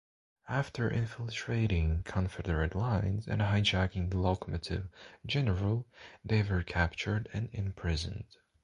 After 0.49 0.89
infiltrating 0.89 2.01
Confederate 2.05 2.73
lines 2.73 3.27
and 3.27 3.39
hijacking 3.39 4.09
the 4.09 4.17
locomotive 4.17 4.87
"General," 5.27 5.85
they 6.25 6.41
were 6.41 6.63
captured 6.63 7.29
and 7.33 7.49
imprisoned. 7.53 8.25